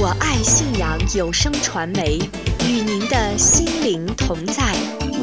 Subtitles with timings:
[0.00, 2.18] 我爱信仰有声传媒，
[2.66, 4.74] 与您的心灵同在。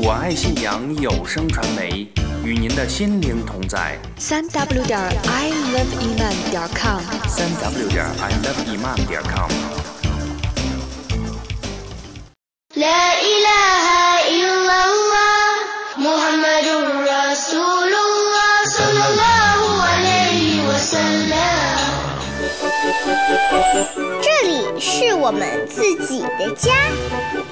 [0.02, 2.08] 我爱信仰有声传媒，
[2.44, 3.98] 与您的心灵同在。
[4.18, 9.50] 三 w 点 i love iman 点 com，三 w 点 i love iman 点 com。
[12.76, 13.86] لا إله
[14.30, 15.44] إلا الله
[15.98, 16.68] محمد
[17.06, 21.97] رسول الله صلى الله عليه وسلم
[24.22, 26.72] 这里是我们自己的家，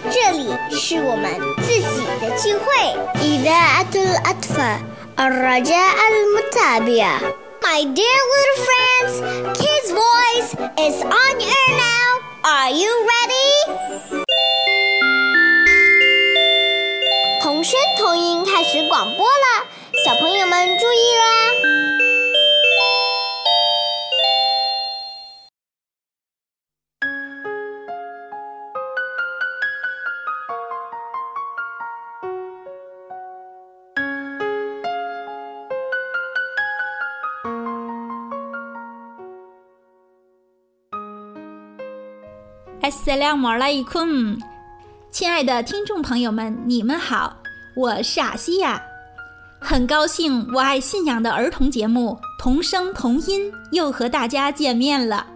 [0.10, 1.32] 这里是我们
[1.62, 2.66] 自己的聚会。
[3.22, 4.80] إذاعة الأطفال
[5.20, 7.22] الرجاء المتابعة
[7.64, 9.14] My dear little friends,
[9.60, 12.10] Kids Voice is on air now.
[12.44, 13.15] Are you ready?
[43.17, 44.39] 阿斯拉姆阿伊坤，
[45.11, 47.35] 亲爱的听众朋友们，你们好，
[47.75, 48.83] 我是阿西亚，
[49.59, 55.27] 很高兴我爱信仰的儿童节目《童声童音》又和大家见面了。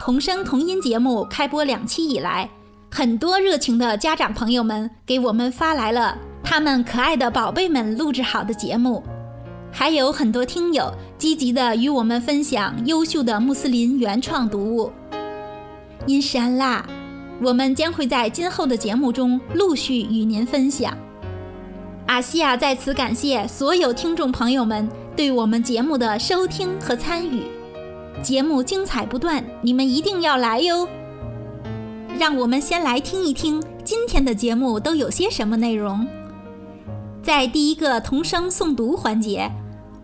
[0.00, 2.48] 童声童音节目开播两期以来，
[2.92, 9.02] 很多热情的家长朋友们给我们发来了他们可爱的宝贝们录制好的节目，
[9.72, 14.92] 还有很多听友积极的与我们分享优秀的穆斯林原创读物。
[16.06, 16.84] 因山啦，
[17.40, 20.96] 我们将会在今后的节目中陆续与您分享。
[22.06, 27.44] 阿西亚在此感谢所有听众朋友们对我们节目的收听和参与，
[28.22, 30.86] 节目精彩不断，你们一定要来哟！
[32.18, 36.06] 让我们先来听一听今天的节目都有些什么内容。
[37.22, 39.50] 在第一个童声诵读环节，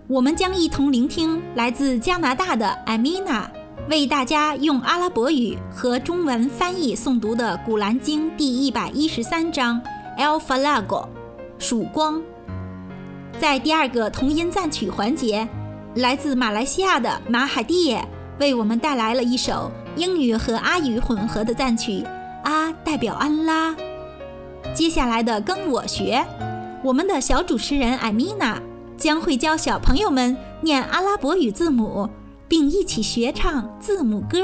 [0.08, 3.48] 我们将一同聆听来自加拿大的艾米娜。
[3.90, 9.82] 为大家用阿拉伯语和中文翻译诵读的《古兰经》第一百一十三章
[10.16, 10.86] 《El Falago》，
[11.58, 12.22] 曙光。
[13.40, 15.48] 在第二个同音赞曲环节，
[15.96, 18.06] 来自马来西亚的马海蒂耶
[18.38, 22.04] 为我们带来了一首英语和阿语混合的赞曲，
[22.44, 23.74] 阿代表安拉。
[24.72, 26.24] 接下来的跟我学，
[26.84, 28.62] 我们的小主持人艾米娜
[28.96, 32.08] 将会教小朋友们念阿拉伯语字母。
[32.50, 34.40] 并一起学唱字母歌。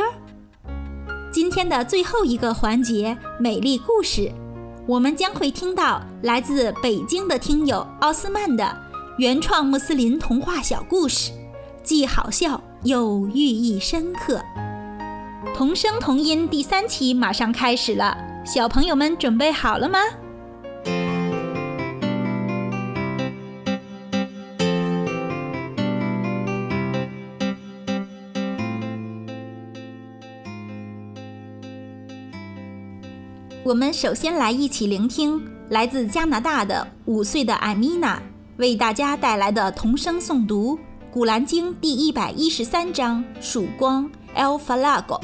[1.32, 4.30] 今天的最后一个环节——美丽故事，
[4.86, 8.80] 我们将会听到来自北京的听友奥斯曼的
[9.18, 11.32] 原创穆斯林童话小故事，
[11.82, 14.40] 既好笑又寓意深刻。
[15.52, 19.98] 童声童音第三期马上开始了，小朋友们准备好了吗？
[33.65, 38.21] 我们首先来一起聆听来自加拿大的五岁的艾米娜
[38.57, 40.75] 为大家带来的童声诵读《
[41.11, 45.21] 古兰经》第一百一十三章《曙光》El Falago。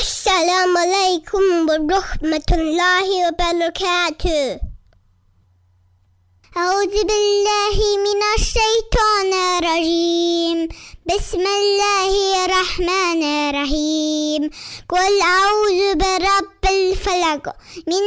[0.00, 4.60] السلام عليكم ورحمة الله وبركاته
[6.56, 7.76] أعوذ بالله
[8.06, 10.68] من الشيطان الرجيم
[11.07, 14.49] بسم الله الرحمن الرحيم.
[14.89, 17.43] قل أعوذ برب الفلق.
[17.87, 18.03] من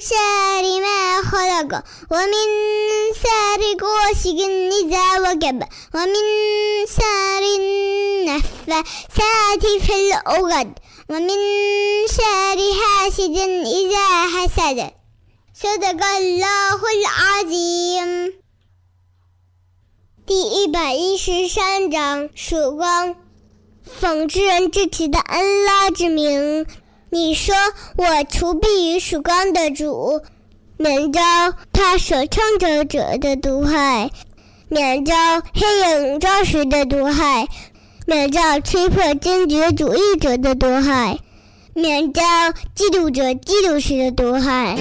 [0.00, 1.70] شر ما خلق.
[2.12, 2.48] ومن
[3.22, 4.40] شر غاسق
[4.80, 5.58] إذا وجب.
[5.94, 6.26] ومن
[6.88, 10.70] شر النفاثات في العقد
[11.10, 11.40] ومن
[12.08, 14.90] شر حاسد إذا حسد.
[15.54, 18.41] صدق الله العظيم.
[20.24, 23.16] 第一百一十三章曙光，
[23.82, 26.64] 奉至仁至慈的安拉之名，
[27.10, 27.52] 你说
[27.96, 30.20] 我除避于曙光的主，
[30.76, 31.20] 免遭
[31.72, 34.12] 他所创造者的毒害，
[34.68, 37.48] 免遭黑影照时的毒害，
[38.06, 41.18] 免遭吹破坚决主义者的毒害，
[41.74, 42.22] 免遭
[42.76, 44.76] 嫉妒者嫉妒时的毒害。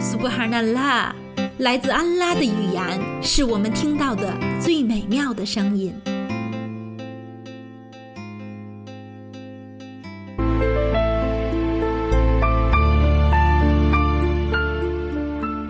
[0.00, 1.14] 苏布哈纳拉。
[1.62, 5.94] 来自安拉的语言是我们听到的最美妙的声音。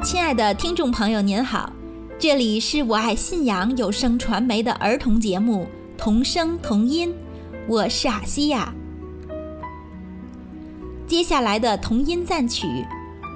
[0.02, 1.70] 亲爱的听众朋友，您好，
[2.18, 5.66] 这里是我爱信仰有声传媒的儿童节目
[5.98, 7.10] 《童声童音》，
[7.68, 8.72] 我是阿西亚。
[11.06, 12.66] 接下来的童音赞曲，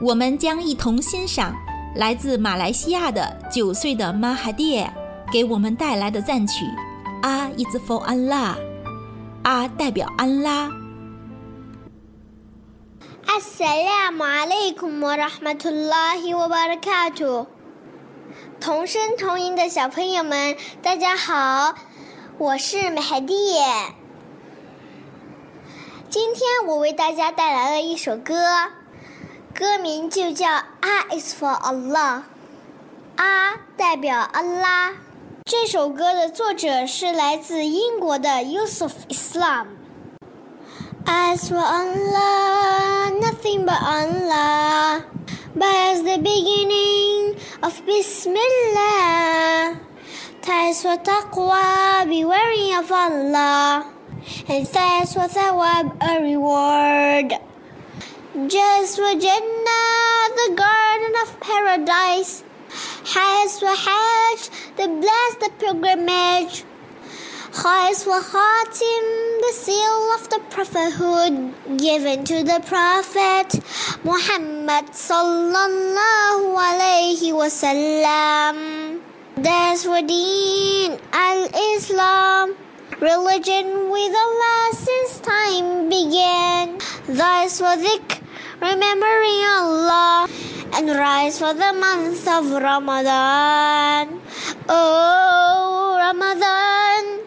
[0.03, 1.55] 我们将一同欣赏
[1.97, 4.91] 来自马来西亚的九岁的 Mahadir
[5.33, 6.67] 给我们带来的赞曲
[7.27, 8.55] 《A is for Allah》，
[9.45, 10.71] 阿代表安拉。
[13.27, 17.47] Assalamu alaikum wa rahmatullahi wa barakatuh。
[18.61, 21.77] 同声同音的小朋友们，大家好，
[22.37, 23.93] 我是 Mahadir。
[26.11, 28.35] 今天我为大家带来了一首歌。
[29.56, 30.48] 歌名就叫《
[30.82, 32.24] Ah is for Allah》，
[33.16, 34.94] 啊代表安拉。
[35.46, 45.04] 这首歌的作者是来自英国的 Yusuf Islam。As for Allah, nothing but Allah.
[45.54, 49.76] But as the beginning of Bismillah.
[50.42, 53.86] Ties for taqwa, be wary of Allah.
[54.48, 57.34] And thanks for thawab, a reward.
[58.37, 62.45] Just Jannah, the garden of paradise.
[62.69, 66.65] Has for Hajj, the blessed pilgrimage.
[67.53, 73.59] Khais wa Khatim, the seal of the prophethood given to the Prophet
[74.05, 79.01] Muhammad sallallahu alayhi wasallam.
[79.37, 82.55] That's Deen al-Islam,
[83.01, 86.77] religion with Allah since time began.
[87.57, 88.16] For dhikr,
[88.61, 90.29] remembering Allah,
[90.75, 94.21] and rise for the month of Ramadan.
[94.69, 97.23] Oh, Ramadan.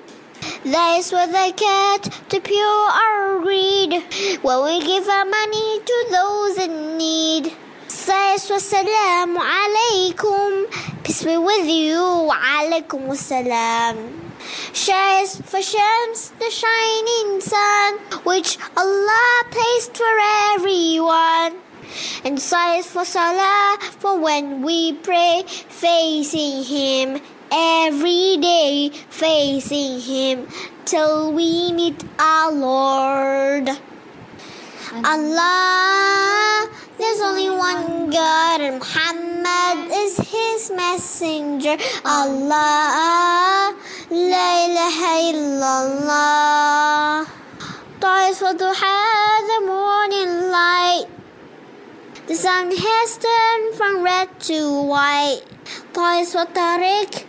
[0.66, 4.04] That is what the cat to pure our greed
[4.44, 7.54] when we give our money to those in need.
[7.88, 10.70] Says wassalamu alaikum.
[11.04, 12.30] Peace be with you.
[12.30, 14.29] Alaikum wassalam.
[14.74, 20.16] Shines for Shams, the shining sun, which Allah placed for
[20.54, 21.62] everyone.
[22.24, 30.48] And sighs for Salah, for when we pray, facing Him every day, facing Him
[30.86, 33.70] till we meet our Lord.
[35.04, 36.70] Allah,
[37.00, 41.78] there's only one God, and Muhammad is His messenger.
[42.06, 43.74] Allah,
[44.12, 46.60] La ilaha illallah.
[48.40, 48.98] For duha,
[49.48, 51.08] the morning light.
[52.28, 55.42] The sun has turned from red to white.
[55.94, 57.26] Toys for Tariq,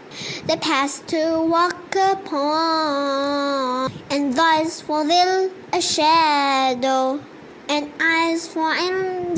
[0.47, 3.91] the path to walk upon.
[4.11, 5.05] And thus for
[5.73, 7.21] a shadow.
[7.71, 8.75] And eyes for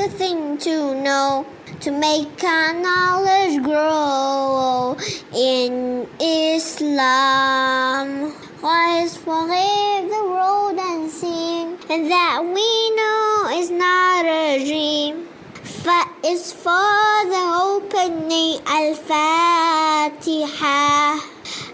[0.08, 1.44] thing to know.
[1.80, 4.96] To make our knowledge grow
[5.36, 8.08] in Islam.
[8.64, 11.76] Eyes for the road unseen.
[11.90, 15.28] And that we know is not a dream.
[15.62, 19.72] Fa is for the opening Al-Fatiha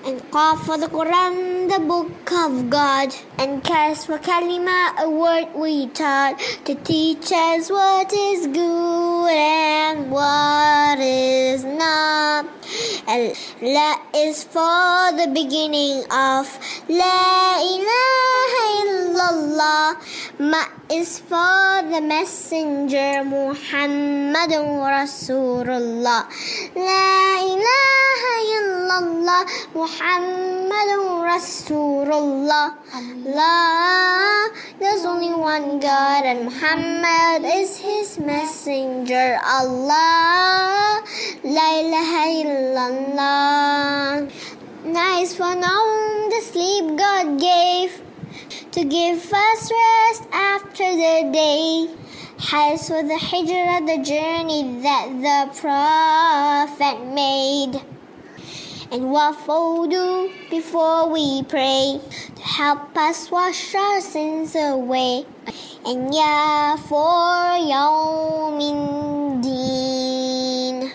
[0.08, 5.48] and Qaf for the Quran, the book of God, and Kas for Kalima, a word
[5.54, 12.46] we taught to teach us what is good and what is not.
[13.06, 16.44] And La is for the beginning of
[16.88, 19.84] La ilaha illallah.
[20.40, 26.24] Ma is for the messenger Muhammadun Rasulullah.
[26.76, 27.08] La
[27.52, 29.42] ilaha illallah
[29.98, 32.78] Muhammadun Rasulullah.
[32.94, 34.46] Allah,
[34.78, 39.42] there's only one God and Muhammad is his messenger.
[39.42, 41.02] Allah,
[41.42, 44.30] La ilaha illallah.
[44.86, 45.82] Nice for now
[46.30, 47.98] the sleep God gave
[48.70, 51.90] to give us rest after the day.
[52.38, 57.97] Has for the hijrah, the journey that the Prophet made.
[58.90, 62.00] And what we do before we pray
[62.36, 65.26] to help us wash our sins away.
[65.84, 70.90] And yeah, for yawmin deen.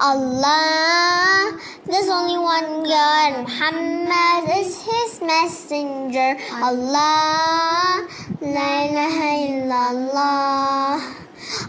[0.00, 3.46] Allah, there's only one God.
[3.46, 6.36] Muhammad is his messenger.
[6.58, 8.08] Allah,
[8.40, 10.98] la ilaha illallah.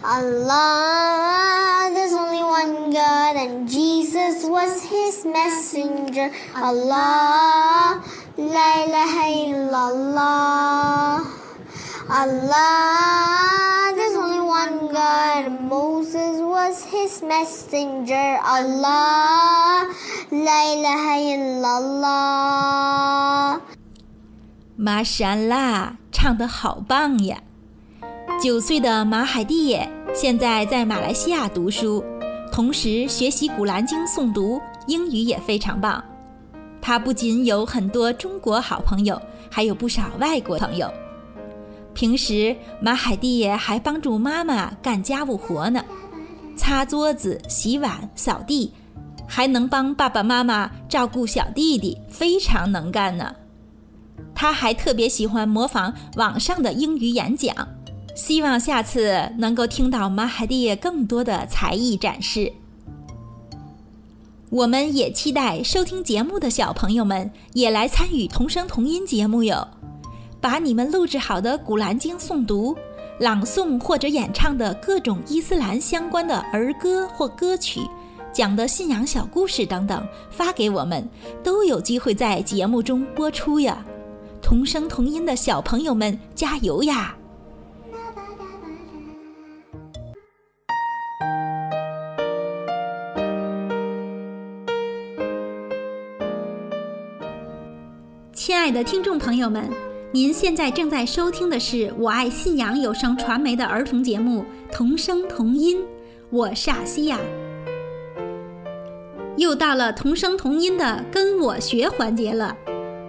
[0.02, 1.81] Allah,
[2.61, 6.31] one God, and Jesus was his messenger.
[6.55, 8.01] Allah,
[8.37, 11.23] la ilaha illallah.
[12.09, 15.61] Allah, there's only one God.
[15.61, 18.39] Moses was his messenger.
[18.43, 19.87] Allah,
[20.31, 22.57] la ilaha illallah.
[24.79, 27.41] 玛莎拉，唱得好棒呀！
[28.41, 32.03] 九岁的马海蒂耶现在在马来西亚读书，
[32.52, 36.04] 同时学习《古兰经》诵读，英语也非常棒。
[36.82, 40.92] 他不仅有很多中国好朋友，还有不少外国朋友。
[41.94, 45.82] 平时马海蒂也还帮助妈妈干家务活呢，
[46.54, 48.70] 擦桌子、洗碗、扫地，
[49.26, 53.34] 还能帮爸爸妈妈照顾小弟弟，非常能干呢。
[54.34, 57.54] 他还特别喜欢模仿网上的英语演讲，
[58.14, 62.52] 希望下次能够听到马海蒂更多的才艺展示。
[64.50, 69.66] 我们也期待收听节目的小朋友们也来参与同声同音节目哟。
[70.42, 72.76] 把你们录制好的《古兰经》诵读、
[73.20, 77.80] 朗诵或者演唱的各种伊斯兰相关的儿歌或歌曲，
[78.32, 81.08] 讲的信仰小故事等等发给我们，
[81.44, 83.84] 都有机会在节目中播出呀！
[84.42, 87.16] 同声同音的小朋友们，加油呀！
[98.62, 99.68] 亲爱的听众朋友们。
[100.12, 105.78] 您现在正在收听的是我爱信仰有声传媒的儿童节目《童声童音》，
[106.30, 107.18] 我是阿西亚。
[109.36, 112.56] 又到了童声童音的跟我学环节了，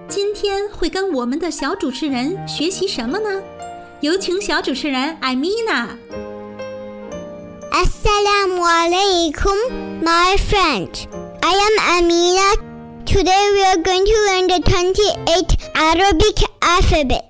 [0.07, 3.39] 今天会跟我们的小主持人学习什么呢？
[4.01, 5.87] 有请小主持人艾米娜。
[7.71, 9.55] Assalamu alaikum,
[10.01, 10.89] my friend.
[11.41, 12.72] I am Amina.
[13.05, 17.25] Today we are going to learn the twenty-eight Arabic alphabet.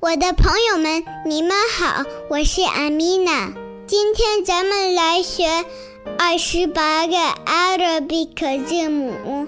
[0.00, 3.54] 我的朋友们，你们好，我是 Amina。
[3.86, 5.64] 今天咱们来学
[6.18, 9.46] 二十八个 Arabic 字母。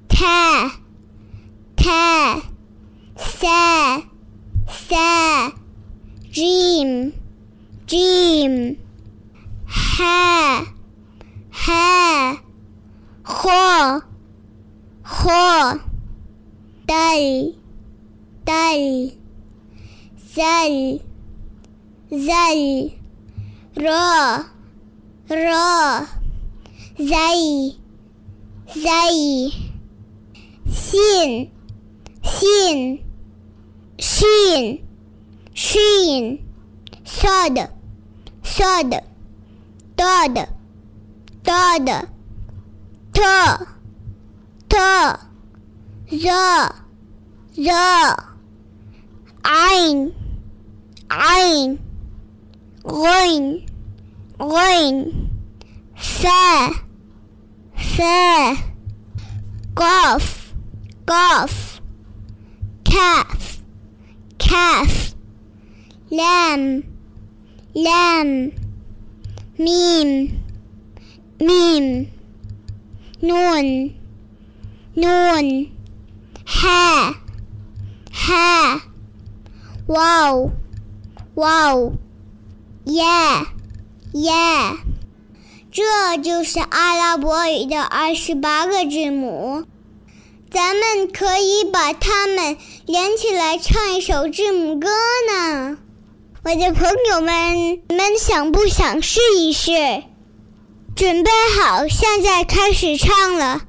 [0.08, 0.72] Tear
[1.78, 2.42] Tear
[3.16, 4.04] Sir
[4.68, 5.52] Sir
[6.32, 7.14] Dream
[7.86, 8.78] Dream
[9.68, 10.66] Hair
[11.52, 12.38] Hair
[13.24, 14.02] Ho
[15.04, 15.80] Ho
[16.88, 17.54] Dull
[18.46, 19.12] Dull
[20.18, 21.00] Zell
[22.10, 22.92] Zell
[23.78, 24.59] Raw
[25.31, 26.07] را را
[26.99, 27.73] زي
[28.75, 29.53] زي
[30.73, 31.51] سين
[32.23, 32.99] سين
[33.99, 34.79] شين
[35.55, 36.39] شين
[37.05, 37.69] صاد
[38.45, 38.93] صاد
[40.01, 40.49] ضاد
[41.47, 41.89] ضاد
[43.15, 43.59] تا
[44.71, 45.19] تا
[46.15, 46.69] ظا
[47.61, 48.17] ظا
[49.45, 50.13] عين
[51.11, 51.79] عين
[52.87, 53.67] غين
[54.40, 55.30] green,
[55.96, 56.72] fair,
[57.76, 58.56] fair,
[59.76, 60.54] golf,
[61.06, 61.82] golf,
[62.86, 63.62] calf,
[64.38, 65.14] calf,
[66.10, 66.86] lamb,
[67.76, 68.54] lamb,
[69.58, 70.40] meme,
[71.42, 72.08] meme,
[73.22, 74.00] noon,
[74.96, 75.78] noon,
[76.46, 77.14] hair,
[78.14, 78.80] hair,
[79.86, 80.54] wow,
[81.36, 82.00] wow,
[82.86, 83.44] yeah.
[84.14, 84.32] 耶。
[85.72, 89.66] 这就是阿拉伯语的二十八个字母，
[90.52, 94.90] 咱们可以把它们连起来唱一首字母歌
[95.32, 95.78] 呢。
[96.44, 100.04] 我的朋友们，你们想不想试一试？
[100.96, 101.30] 准备
[101.62, 103.62] 好，现在开始唱了。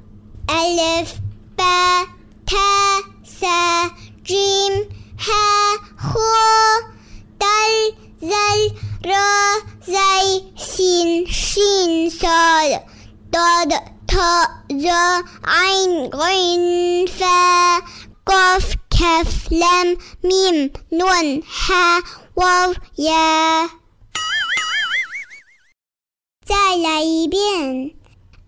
[0.46, 1.20] a l e p h
[1.54, 2.06] b e
[2.46, 5.76] t a s a m h a
[7.38, 7.46] d
[9.06, 12.83] a zai sin shin sad
[13.31, 13.71] dad
[14.07, 14.31] ta
[14.85, 15.03] za
[15.61, 17.39] ain ghain fa
[18.29, 18.65] qaf
[18.97, 19.29] kaf
[19.61, 19.95] lam
[20.27, 20.57] mim
[20.91, 21.85] nun ha
[22.35, 22.69] waw
[23.07, 23.69] ya
[26.45, 27.98] 再来一遍。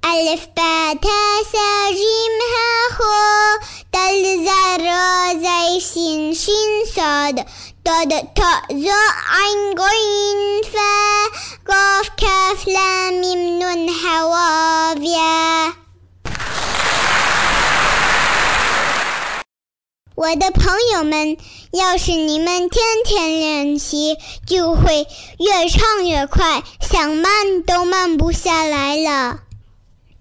[0.06, 3.16] ألف باء تاء سا جيم ها خو
[3.94, 7.46] دال زا را زي سين شين صاد
[7.86, 10.94] ضاد تاء ظا عين غين فا
[11.68, 15.74] قاف كاف لام ميم نون ها واو يا
[20.16, 21.38] 我的朋友们，
[21.72, 24.18] 要是你们天天练习，
[24.48, 25.06] 就会
[25.38, 29.42] 越唱越快，想慢都慢不下来了。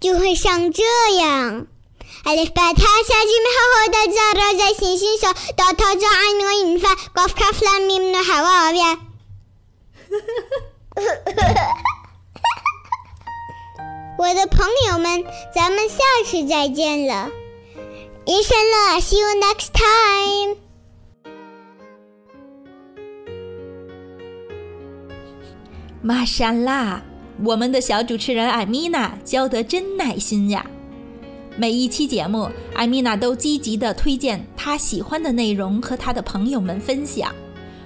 [0.01, 0.83] 就会像这
[1.15, 1.67] 样。
[2.25, 5.75] الف بعد ها شا جيم ها هو دال زال را زي سين شين شو دال
[5.77, 8.97] تا جا عين غين فا قاف كاف لام ميم نون حواويا
[14.17, 15.23] 我的朋友们，
[15.53, 17.29] 咱们下次再见了。
[18.25, 20.57] Inshallah, see you next time.
[26.01, 27.01] 玛莎拉，
[27.42, 30.64] 我们的小主持人艾米娜教得真耐心呀！
[31.56, 37.34] 每一期节目，艾米娜都积极地推荐她喜欢的内容和她的朋友们分享，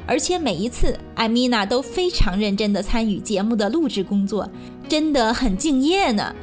[0.06, 4.48] 而且每一次艾米娜都非常认真地参与节目的录制工作，
[4.88, 6.34] 真的很敬业呢。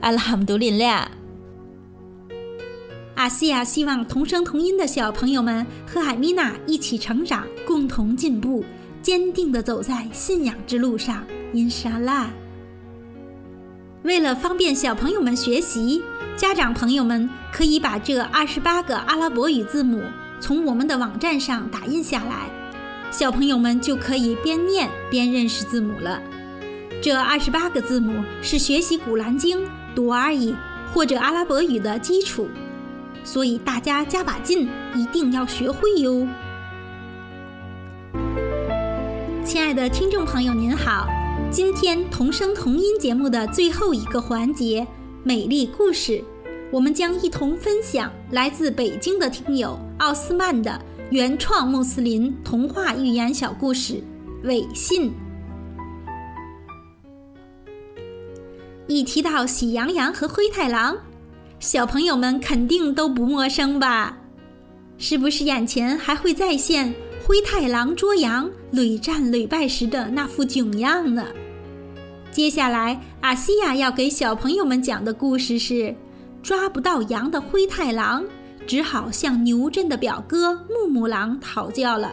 [0.00, 1.10] 阿拉哈姆杜林俩，
[3.14, 8.64] 阿西亚希望同声同音的小朋友们和艾米娜一起成长，共同进步。
[9.02, 12.30] 坚定地走在信仰之路上，因沙拉。
[14.02, 16.02] 为了方便小朋友们学习，
[16.36, 20.02] 家长朋友们可以把这二十八个阿拉伯语字母
[20.40, 22.50] 从我们的网站上打印下来，
[23.12, 26.20] 小朋友们就可以边念边认识字母了。
[27.00, 30.54] 这二十八个字母是学习古兰经、读而已
[30.92, 32.48] 或者阿拉伯语的基础，
[33.22, 36.26] 所以大家加把劲，一定要学会哟。
[39.44, 41.06] 亲爱的听众朋友，您好！
[41.52, 44.86] 今天同声同音节目的最后一个环节——
[45.22, 46.24] 美丽故事，
[46.70, 50.80] 我们将一同分享来自北京的听友奥斯曼的
[51.10, 53.92] 原创穆斯林童话寓言小故事
[54.44, 55.10] 《伪信》。
[58.86, 60.96] 一提到喜羊羊和灰太狼，
[61.60, 64.16] 小朋友们肯定都不陌生吧？
[64.96, 66.94] 是不是眼前还会再现？
[67.24, 71.26] 灰太狼捉羊屡战屡败时的那副囧样呢？
[72.32, 75.94] 接下来，阿西亚要给小朋友们讲的故事是：
[76.42, 78.24] 抓不到羊的灰太狼
[78.66, 82.10] 只好向牛镇的表哥木木狼讨教了。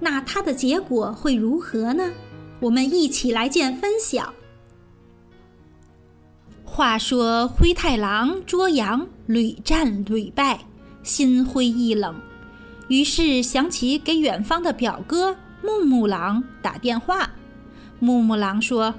[0.00, 2.10] 那他的结果会如何呢？
[2.58, 4.34] 我们一起来见分晓。
[6.64, 10.58] 话说，灰太狼捉羊屡战屡败，
[11.04, 12.12] 心灰意冷。
[12.88, 17.30] 于是想起给远方的表哥木木狼打电话。
[18.00, 18.92] 木木狼说：“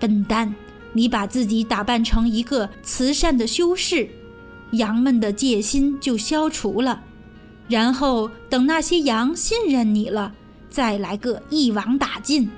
[0.00, 0.52] 笨蛋，
[0.92, 4.08] 你把自己打扮成一个慈善的修士，
[4.72, 7.02] 羊们的戒心就消除了。
[7.68, 10.32] 然后等那些羊信任你了，
[10.68, 12.50] 再来个一网打尽。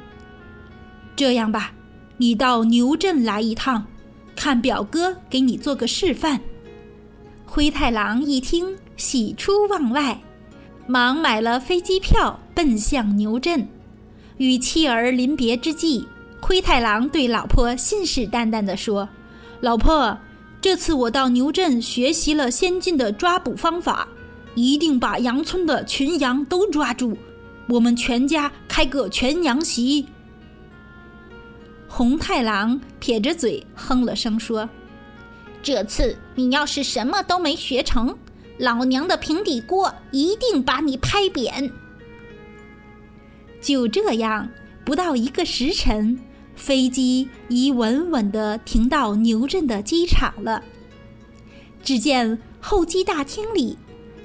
[1.15, 1.73] 这样吧，
[2.17, 3.85] 你到牛镇来一趟，
[4.35, 6.41] 看表哥给你做个示范。”
[7.45, 10.19] 灰太狼一听，喜出望外。
[10.87, 13.69] 忙买了飞机票，奔向牛镇。
[14.39, 16.07] 与妻儿临别之际，
[16.45, 19.09] 灰太狼对老婆信誓旦旦地说
[19.63, 20.19] ：“老婆，
[20.61, 24.07] 这次我到牛镇学习了先进的抓捕方法，
[24.57, 27.17] 一定把羊村的群羊都抓住，
[27.69, 30.05] 我们全家开个全羊席。”
[31.89, 34.69] 红太狼撇着嘴哼了声说
[35.63, 38.15] ：“这次你要是什么都没学成。”
[38.59, 41.71] 老娘的平底锅一定把你拍扁！
[43.61, 44.49] 就这样，
[44.85, 46.17] 不到一个时辰，
[46.55, 50.63] 飞机已稳稳地停到牛镇的机场了。
[51.83, 53.77] 只见候机大厅里，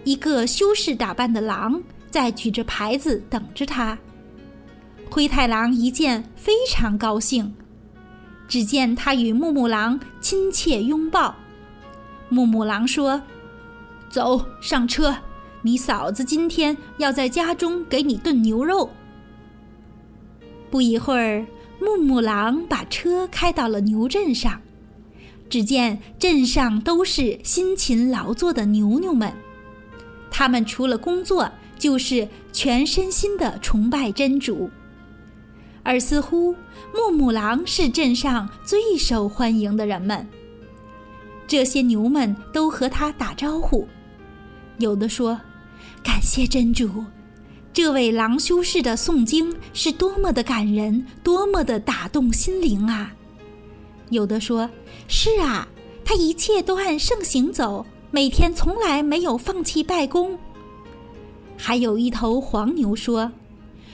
[0.03, 3.97] 一个修士打扮的狼在举着牌子等着他。
[5.09, 7.53] 灰太狼一见，非常高兴。
[8.47, 11.35] 只见他与木木狼亲切拥抱。
[12.29, 13.21] 木木狼说。
[14.09, 15.13] 走上车，
[15.61, 18.89] 你嫂子今天要在家中给你炖牛肉。
[20.71, 21.45] 不一会儿，
[21.79, 24.61] 木木狼把车开到了牛镇上，
[25.49, 29.31] 只见镇上都是辛勤劳作的牛牛们，
[30.29, 34.69] 他们除了工作，就是全身心的崇拜真主。
[35.83, 36.53] 而似乎
[36.93, 40.27] 木木狼是镇上最受欢迎的人们，
[41.47, 43.87] 这些牛们都和他打招呼。
[44.79, 45.39] 有的说
[46.03, 47.05] ：“感谢真主，
[47.77, 53.13] 这位狼修士的诵经是多么的感人，多么的打动心灵啊！”
[54.09, 54.67] 有的说
[55.07, 55.67] ：“是啊，
[56.03, 60.39] 他一切都按圣行走，每天从来没有放弃拜功。”
[61.55, 63.31] 还有一头黄牛说：“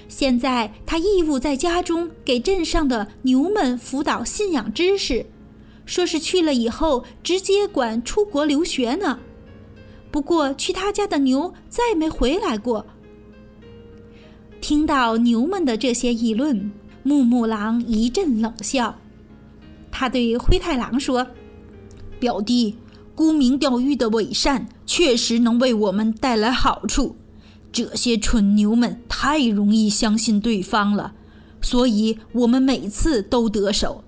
[0.08, 5.26] 现在他义务在家中给镇上的牛们辅导信仰知识，
[5.86, 9.20] 说是去了以后直接管出国留学呢。”
[10.10, 12.86] 不过，去他家的牛再没回来过。
[14.64, 16.72] 听到牛们的这些议论，
[17.04, 18.96] 木木狼一阵冷笑。
[19.92, 21.28] 他对灰太狼说
[22.18, 22.78] ：“表弟，
[23.14, 27.18] 沽名钓誉的伪善确实能为我们带来好处。
[27.74, 31.14] 这些蠢牛们太容易相信对方了，
[31.62, 34.06] 所以我们每次都得手。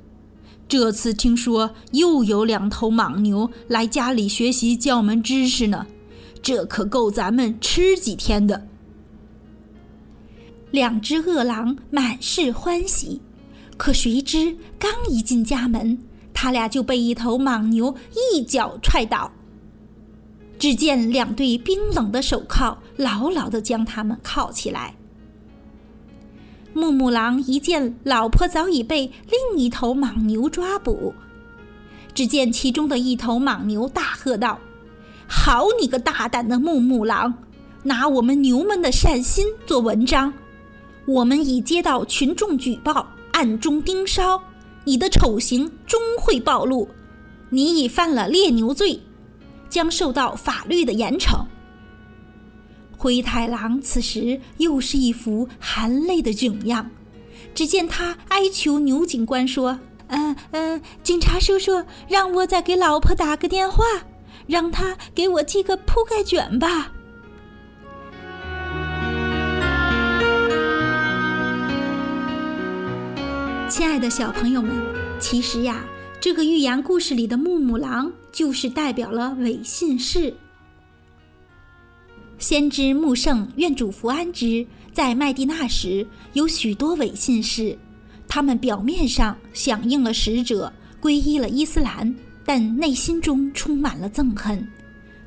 [0.70, 5.86] 这次听说又有两头莽牛来家里学习教门知识呢，
[6.42, 8.70] 这可够咱们吃几天的。
[10.76, 13.22] 两只饿狼满是欢喜，
[13.78, 15.98] 可谁知刚一进家门，
[16.34, 17.96] 他俩就被一头莽牛
[18.34, 19.32] 一脚踹倒。
[20.60, 24.96] 只见两对冰冷的手铐牢牢地将他们铐起来。
[26.74, 31.14] 木木狼一见老婆早已被另一头莽牛抓捕，
[32.14, 34.60] 只见其中的一头莽牛大喝道
[35.26, 37.34] ：“好你个大胆的木木狼，
[37.84, 40.34] 拿我们牛们的善心做文章！
[41.06, 44.42] 我们已接到群众举报，暗中盯梢，
[44.84, 46.90] 你的丑行终会暴露，
[47.50, 49.00] 你已犯了猎牛罪，
[49.70, 51.46] 将受到法律的严惩。”
[52.98, 56.90] 灰太狼此时又是一副含泪的窘样，
[57.54, 63.84] 只见他哀求牛警官说：“嗯嗯，警察叔叔，让我再给老婆打个电话，
[64.48, 66.94] 让他给我寄个铺盖卷吧。”
[73.78, 74.72] 亲爱的小朋友们，
[75.20, 75.84] 其实呀，
[76.22, 80.34] 这个寓言故事里的木木狼就是代表了伪信士。
[82.38, 87.78] 先知穆圣愿主福安之，在麦地那时有许多伪信士，
[88.30, 94.66] 他们表面上响应了使者，皈依了伊斯兰，但内心中充满了憎恨。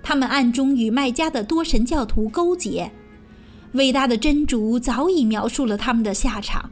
[0.02, 2.90] 他们暗中与麦加的多神教徒勾结。
[3.72, 6.70] 伟大的真主早已描述了他们的下场。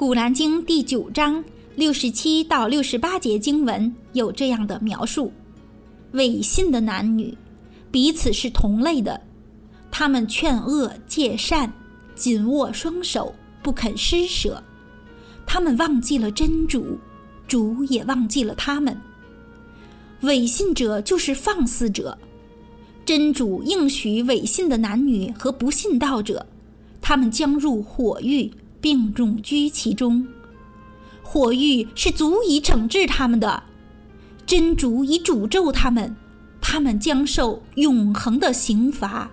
[0.00, 1.44] 古兰经第九章
[1.76, 5.30] 六十七到六十八节经文有这样的描述：
[6.12, 7.36] 违信的男女。
[7.90, 9.20] 彼此是同类的，
[9.90, 11.70] 他们劝恶戒善，
[12.14, 14.64] 紧握双手，不肯施舍。
[15.44, 16.98] 他们忘记了真主，
[17.46, 18.98] 主也忘记了他们。
[20.22, 22.16] 伪信者就是放肆者，
[23.04, 26.46] 真主应许违信的男女和不信道者，
[27.02, 30.26] 他们将入火狱，并重居其中。
[31.22, 33.62] 火狱是足以惩治他们的，
[34.46, 36.16] 真主已诅咒他们。
[36.60, 39.28] 他们将受永恒的刑罚。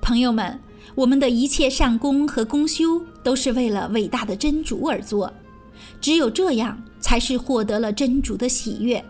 [0.00, 0.60] 朋友们，
[0.94, 5.32] 我们的一切善功和功修都是为了伟大的真主而做，
[6.00, 9.04] 只有这样才是获得了真主的喜悦。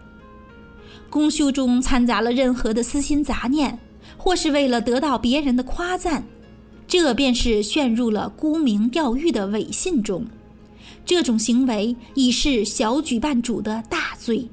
[1.11, 3.79] 功修中掺杂了任何的私心杂念，
[4.17, 6.25] 或是为了得到别人的夸赞，
[6.89, 10.27] 这便是陷入了沽名钓誉的伪信中。
[11.05, 14.49] 这种行为已是小举办主的大罪。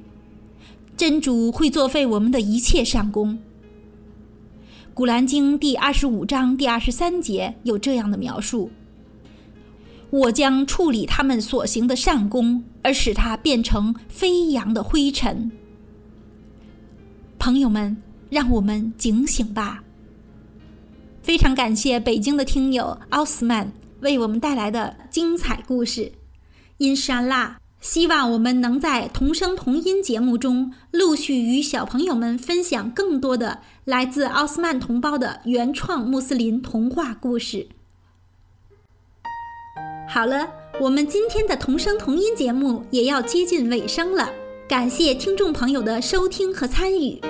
[0.96, 3.38] 真主会作废我们的一切善功。
[4.94, 8.70] 古兰经第二十五章第二十三节有这样的描述
[10.08, 15.50] ：“我将处理他们所行的善功，而使它变成飞扬的灰尘。”
[17.38, 17.94] 朋友们，
[18.30, 19.84] 让我们警醒吧！
[21.26, 26.12] 非常感谢北京的听友奥斯曼为我们带来的精彩故事，
[26.78, 27.58] 因山拉。
[27.80, 37.66] 希望我们能在同声同音节目中陆续与小朋友们分享更多的来自奥斯曼同胞的原创穆斯林童话故事。
[40.08, 40.48] 好了，
[40.80, 44.30] 我们今天的同声同音节目也要接近尾声了，
[44.68, 47.20] 感谢听众朋友的收听和参与。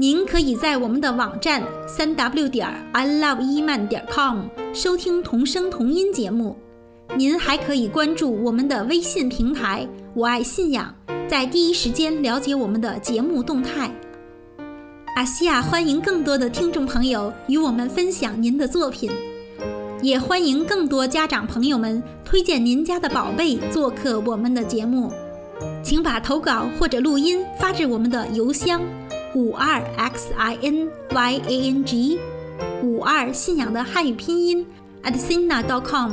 [0.00, 6.56] 您可以在我们的网站三 w 点 i love 伊曼点 com 收听同声同音节目。
[7.18, 9.86] 您还可以关注我们的微信平台
[10.16, 10.94] “我爱信仰”，
[11.28, 13.90] 在第一时间了解我们的节目动态。
[15.16, 19.10] 阿西亚欢迎更多的听众朋友与我们分享您的作品，
[20.00, 25.12] 也欢迎更多家长朋友们推荐您家的宝贝做客我们的节目。
[25.84, 28.80] 请把投稿或者录音发至我们的邮箱：
[29.34, 32.18] 五二 x i n y a n g
[32.82, 34.66] 五二信仰的汉语拼音
[35.04, 36.12] at sina dot com。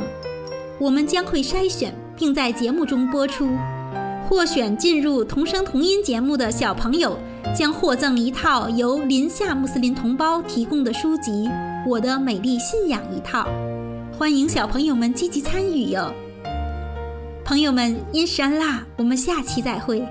[0.80, 3.50] 我们将会筛选，并在节目中播出。
[4.30, 7.18] 获选进入同声同音节目的小朋友，
[7.58, 11.32] 将获赠一套由林夏穆斯林同胞提供的书籍
[11.90, 13.48] 《我的美丽信仰》一套。
[14.16, 16.14] 欢迎小朋友们积极参与哟！
[17.44, 20.06] 朋友们，因山啦，我们下期再会。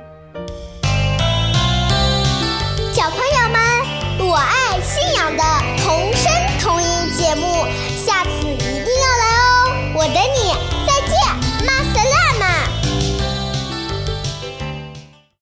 [4.36, 5.75] 我爱信阳的。